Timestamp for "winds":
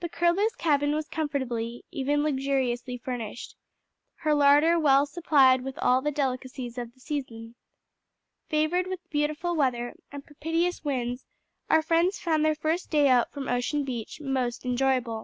10.82-11.26